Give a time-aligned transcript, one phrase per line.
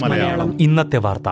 [0.00, 0.62] മലയാളം.
[0.62, 1.28] ഇന്നത്തെ വാർത്ത.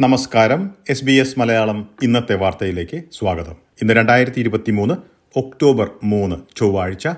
[0.00, 0.70] നമസ്കാരം.
[0.90, 3.56] എസ് ബി എസ് മലയാളം ഇന്നത്തെ വാർത്തയിലേക്ക് സ്വാഗതം.
[3.82, 4.94] ഇന്ന് രണ്ടായിരത്തി ഇരുപത്തി മൂന്ന്
[5.38, 7.08] ഒക്ടോബർ മൂന്ന് ചൊവ്വാഴ്ച.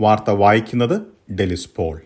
[0.00, 1.02] വാർത്ത വായിക്കുന്നത്
[1.32, 2.00] ഡെലിസ് പോൾ.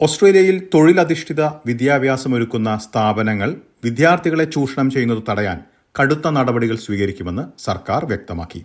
[0.00, 3.50] ഓസ്ട്രേലിയയിൽ തൊഴിലധിഷ്ഠിത വിദ്യാഭ്യാസമൊരുക്കുന്ന സ്ഥാപനങ്ങൾ
[3.84, 5.58] വിദ്യാർത്ഥികളെ ചൂഷണം ചെയ്യുന്നത് തടയാൻ
[5.94, 8.60] കടുത്ത നടപടികൾ സ്വീകരിക്കുമെന്ന് സർക്കാർ വ്യക്തമാക്കി.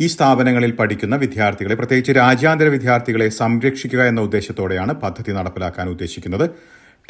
[0.00, 6.46] ഈ സ്ഥാപനങ്ങളിൽ പഠിക്കുന്ന വിദ്യാർത്ഥികളെ പ്രത്യേകിച്ച് രാജ്യാന്തര വിദ്യാർത്ഥികളെ സംരക്ഷിക്കുക എന്ന ഉദ്ദേശത്തോടെയാണ് പദ്ധതി നടപ്പിലാക്കാൻ ഉദ്ദേശിക്കുന്നത്.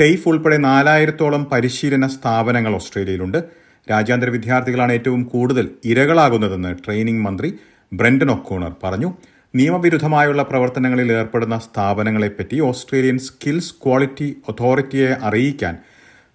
[0.01, 3.39] ടെയ്ഫ് ഉൾപ്പെടെ നാലായിരത്തോളം പരിശീലന സ്ഥാപനങ്ങൾ ഓസ്ട്രേലിയയിലുണ്ട്.
[3.91, 7.51] രാജ്യാന്തര വിദ്യാർത്ഥികളാണ് ഏറ്റവും കൂടുതൽ ഇരകളാകുന്നതെന്ന് ട്രെയിനിംഗ് മന്ത്രി
[7.93, 9.11] ബ്രെൻഡൻ ഒക്കോണർ പറഞ്ഞു.
[9.59, 15.75] നിയമവിരുദ്ധമായുള്ള പ്രവർത്തനങ്ങളിൽ ഏർപ്പെടുന്ന സ്ഥാപനങ്ങളെപ്പറ്റി ഓസ്ട്രേലിയൻ സ്കിൽസ് ക്വാളിറ്റി അതോറിറ്റിയെ അറിയിക്കാൻ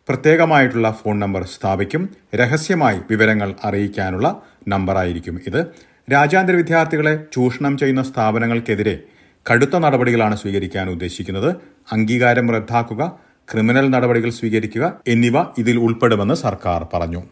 [0.07, 2.03] പ്രത്യേകമായിട്ടുള്ള ഫോൺ നമ്പർ സ്ഥാപിക്കും.
[2.35, 4.27] രഹസ്യമായി വിവരങ്ങൾ അറിയിക്കാനുള്ള
[4.67, 5.59] നമ്പറായിരിക്കും ഇത്.
[6.13, 8.95] രാജ്യാന്തര വിദ്യാർത്ഥികളെ ചൂഷണം ചെയ്യുന്ന സ്ഥാപനങ്ങൾക്കെതിരെ
[9.45, 11.49] കടുത്ത നടപടികളാണ് സ്വീകരിക്കാൻ ഉദ്ദേശിക്കുന്നത്.
[11.91, 13.03] അംഗീകാരം റദ്ദാക്കുക
[13.51, 17.23] ക്രിമിനൽ നടപടികൾ സ്വീകരിക്കുക എന്നിവ ഇതിൽ ഉൾപ്പെടുമെന്ന് സർക്കാർ പറഞ്ഞു.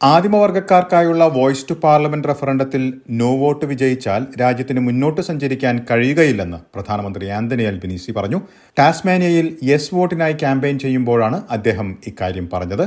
[0.00, 8.12] ആദിമവർഗക്കാർക്കായുള്ള വോയിസ് ടു പാർലമെന്റ് റഫറണ്ടത്തിൽ നോ വോട്ട് വിജയിച്ചാൽ രാജ്യത്തിന് മുന്നോട്ട് സഞ്ചരിക്കാൻ കഴിയുകയില്ലെന്ന് പ്രധാനമന്ത്രി ആന്റണി അൽബിനീസി
[8.12, 8.38] പറഞ്ഞു.
[8.78, 12.84] ടാസ്മാനിയയിൽ യെസ് വോട്ടിനായി ക്യാമ്പയിൻ ചെയ്യുമ്പോഴാണ് അദ്ദേഹം ഇക്കാര്യം പറഞ്ഞത്.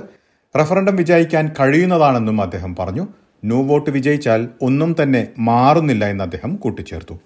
[0.56, 3.08] റഫറണ്ടം വിജയിക്കാൻ കഴിയുന്നതാണെന്നും അദ്ദേഹം പറഞ്ഞു.
[3.44, 7.18] നോ വോട്ട് വിജയിച്ചാൽ ഒന്നും തന്നെ മാറുന്നില്ല എന്ന് അദ്ദേഹം കൂട്ടിച്ചേർത്തു.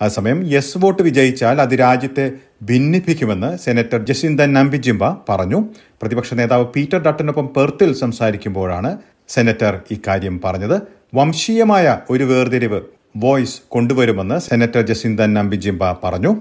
[0.00, 5.60] അതേസമയം യെസ് വോട്ട് വിജയിച്ചാൽ അത് രാജ്യത്തെ ഭിന്നിപ്പിക്കുമെന്ന് സെനറ്റർ ജസിന്ദൻ നമ്പിജിംബ പറഞ്ഞു.
[6.02, 8.92] പ്രതിപക്ഷ നേതാവ് പീറ്റർ ഡട്ടനൊപ്പം പെർത്തിൽ സംസാരിക്കുമ്പോഴാണ്
[9.28, 10.82] സെനറ്റർ ഇക്കാര്യം പറഞ്ഞത്.
[11.14, 12.80] വംശീയമായ ഒരു വേർതിരിവ്
[13.16, 16.36] വോയിസ് കൊണ്ടുവരുമെന്ന് സെനറ്റർ ജസിന്ദൻ നമ്പിജിംബ പറഞ്ഞു.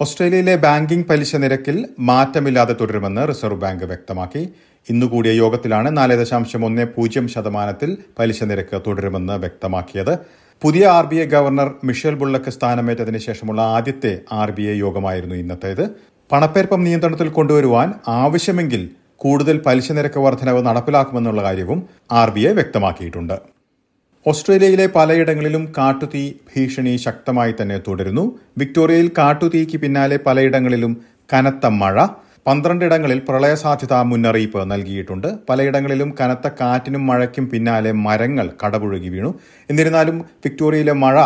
[0.00, 4.48] ഓസ്ട്രേലിയയിലെ ബാങ്കിംഗ് പലിശ നിരക്കിൽ മാറ്റമില്ലാതെ തുടരുമെന്ന് റിസർവ് ബാങ്ക് വ്യക്തമാക്കി.
[4.88, 10.18] ഇന്നു കൂടിയ യോഗത്തിലാണ് നാല് ദശാംശം ഒന്ന് പൂജ്യം ശതമാനത്തിൽ പലിശ നിരക്ക് തുടരുമെന്ന് വ്യക്തമാക്കിയത്.
[10.62, 15.88] പുതിയ R B I governor Michelle Bullock സ്ഥാനമേറ്റതിന് ശേഷമുള്ള ആദ്യത്തെ ആർ ബി ഐ യോഗമായിരുന്നു ഇന്നത്തേത്.
[16.32, 18.90] പണപ്പെരുപ്പം നിയന്ത്രണത്തിൽ കൊണ്ടുവരുവാൻ ആവശ്യമെങ്കിൽ
[19.22, 21.78] കൂടുതൽ പലിശ നിരക്ക് വർധനവ് നടപ്പിലാക്കുമെന്നുള്ള കാര്യവും
[22.12, 23.36] ആർ ബി ഐ വ്യക്തമാക്കിയിട്ടുണ്ട്.
[24.26, 28.24] ഓസ്ട്രേലിയയിലെ പലയിടങ്ങളിലും കാട്ടുതീ ഭീഷണി ശക്തമായി തന്നെ തുടരുന്നു.
[28.58, 30.92] വിക്ടോറിയയിൽ കാട്ടുതീക്ക് പിന്നാലെ പലയിടങ്ങളിലും
[31.32, 32.06] കനത്ത മഴ
[32.46, 35.28] പന്ത്രണ്ടിടങ്ങളിൽ പ്രളയ സാധ്യതാ മുന്നറിയിപ്പ് നൽകിയിട്ടുണ്ട്.
[35.48, 39.30] പലയിടങ്ങളിലും കനത്ത കാറ്റിനും മഴയ്ക്കും പിന്നാലെ മരങ്ങൾ കടപുഴകി വീണു.
[39.70, 41.16] എന്നിരുന്നാലും വിക്ടോറിയയിലെ മഴ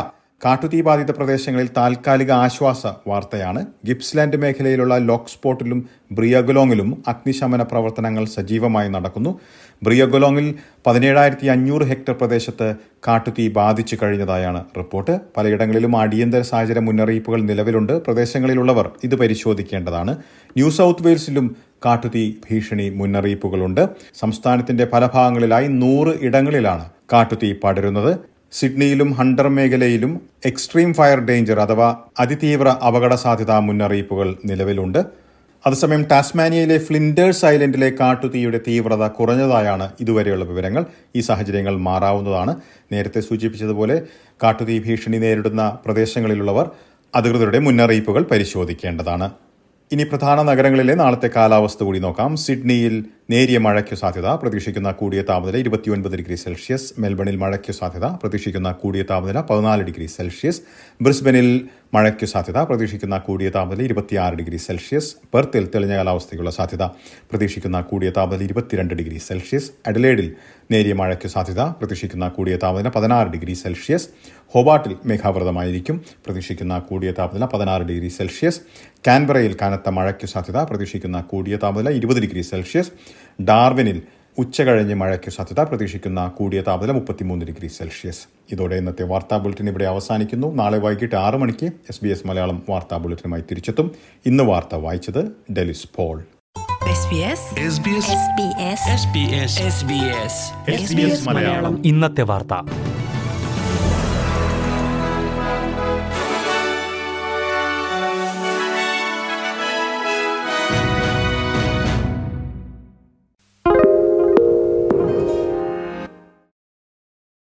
[0.44, 3.66] കാട്ടുതീ ബാധിത പ്രദേശങ്ങളിൽ താൽക്കാലിക ആശ്വാസ വാർത്തയാണ്.
[3.86, 9.40] ഗിപ്സ്ലാൻഡ് മേഖലയിലുള്ള ലോക്സ്പോട്ടിലും ബ്രിയഗുലോങ്ങിലും അഗ്നിശമന പ്രവർത്തനങ്ങൾ സജീവമായി നടക്കുന്നു.
[9.82, 10.54] ബ്രിയഗുലോങ്ങിൽ
[10.86, 12.74] പതിനേഴായിരത്തി അഞ്ഞൂറ് ഹെക്ടർ പ്രദേശത്ത്
[13.08, 15.20] കാട്ടുതീ ബാധിച്ചു കഴിഞ്ഞതായാണ് റിപ്പോർട്ട്.
[15.36, 17.92] പലയിടങ്ങളിലും അടിയന്തര സാഹചര്യ മുന്നറിയിപ്പുകൾ നിലവിലുണ്ട്.
[17.92, 20.14] പ്രദേശങ്ങളിലുള്ളവർ ഇത് പരിശോധിക്കേണ്ടതാണ്.
[20.56, 23.88] ന്യൂ സൗത്ത് വെയിൽസിലും കാട്ടുതീ ഭീഷണി മുന്നറിയിപ്പുകളുണ്ട്.
[24.14, 28.29] സംസ്ഥാനത്തിന്റെ പല ഭാഗങ്ങളിലായി നൂറ് ഇടങ്ങളിലാണ് കാട്ടുതീ പടരുന്നത്.
[28.52, 35.04] സിഡ്നിയിലും ഹണ്ടർ മേഖലയിലും എക്സ്ട്രീം ഫയർ ഡേഞ്ചർ അഥവാ അതിതീവ്ര അപകട സാധ്യതാ മുന്നറിയിപ്പുകൾ നിലവിലുണ്ട്.
[35.66, 40.86] അതേസമയം ടാസ്മാനിയയിലെ ഫ്ലിൻഡേഴ്സ് ഐലൻഡിലെ കാട്ടുതീയുടെ തീവ്രത കുറഞ്ഞതായാണ് ഇതുവരെയുള്ള വിവരങ്ങൾ.
[41.16, 42.56] ഈ സാഹചര്യങ്ങൾ മാറാവുന്നതാണ്.
[42.92, 44.02] നേരത്തെ സൂചിപ്പിച്ചതുപോലെ
[44.42, 46.70] കാട്ടുതീ ഭീഷണി നേരിടുന്ന പ്രദേശങ്ങളിലുള്ളവർ
[47.14, 49.30] അധികൃതരുടെ മുന്നറിയിപ്പുകൾ പരിശോധിക്കേണ്ടതാണ്.
[49.92, 52.36] ഇനി പ്രധാന നഗരങ്ങളിലെ നാളത്തെ കാലാവസ്ഥ കൂടി നോക്കാം.
[52.36, 56.86] സിഡ്നിയിൽ നേരിയ മഴയ്ക്കു സാധ്യത പ്രതീക്ഷിക്കുന്ന കൂടിയ താപനില ഇരുപത്തിയൊൻപത് ഡിഗ്രി സെൽഷ്യസ്.
[56.98, 60.60] മെൽബണിൽ മഴയ്ക്കു സാധ്യത പ്രതീക്ഷിക്കുന്ന കൂടിയ താപനില പതിനാല് ഡിഗ്രി സെൽഷ്യസ്.
[61.02, 61.48] ബ്രിസ്ബനിൽ
[61.94, 65.10] മഴയ്ക്കു സാധ്യത പ്രതീക്ഷിക്കുന്ന കൂടിയ താപനില ഇരുപത്തിയാറ് ഡിഗ്രി സെൽഷ്യസ്.
[65.34, 66.82] പെർത്തിൽ തെളിഞ്ഞ കാലാവസ്ഥയ്ക്കുള്ള സാധ്യത
[67.30, 69.70] പ്രതീക്ഷിക്കുന്ന കൂടിയ താപനില ഇരുപത്തിരണ്ട് ഡിഗ്രി സെൽഷ്യസ്.
[69.86, 70.28] അഡലേഡിൽ
[70.70, 74.08] നേരിയ മഴയ്ക്കു സാധ്യത പ്രതീക്ഷിക്കുന്ന കൂടിയ താപനില പതിനാറ് ഡിഗ്രി സെൽഷ്യസ്.
[74.52, 78.60] ഹോബാട്ടിൽ മേഘാവൃതമായിരിക്കും പ്രതീക്ഷിക്കുന്ന കൂടിയ താപനില പതിനാറ് ഡിഗ്രി സെൽഷ്യസ്.
[79.06, 82.90] കാൻബറയിൽ കനത്ത മഴയ്ക്കു സാധ്യത പ്രതീക്ഷിക്കുന്ന കൂടിയ താപനില ഇരുപത് ഡിഗ്രി സെൽഷ്യസ്.
[83.40, 84.02] ഡാർവിനിൽ
[84.38, 88.26] ഉച്ചകഴിഞ്ഞ് മഴയ്ക്ക് സാധ്യത പ്രതീക്ഷിക്കുന്ന കൂടിയ താപനില മുപ്പത്തിമൂന്ന് ഡിഗ്രി സെൽഷ്യസ്.
[88.52, 90.54] ഇതോടെ ഇന്നത്തെ വാർത്താ ബുള്ളറ്റിൻ ഇവിടെ അവസാനിക്കുന്നു.
[90.54, 93.90] നാളെ വൈകിട്ട് ആറ് മണിക്ക് എസ് ബി എസ് മലയാളം വാർത്താ ബുള്ളറ്റിനുമായി തിരിച്ചെത്തും.
[94.26, 96.22] ഇന്ന് വാർത്ത വായിച്ചത് ഡെലിസ് പോൾ.
[101.84, 102.54] ഇന്നത്തെ വാർത്ത.